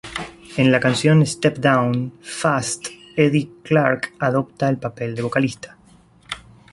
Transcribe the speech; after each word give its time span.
En 0.57 0.71
la 0.71 0.79
canción 0.79 1.23
"Step 1.27 1.59
Down" 1.59 2.11
"Fast" 2.23 2.87
Eddie 3.15 3.51
Clarke 3.61 4.13
adopta 4.17 4.67
el 4.67 4.77
papel 4.79 5.13
de 5.13 5.21
vocalista. 5.21 5.77